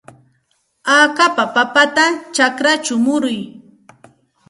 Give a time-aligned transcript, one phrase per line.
[0.97, 2.05] Akapa papata
[2.35, 3.39] chakrachaw muruy.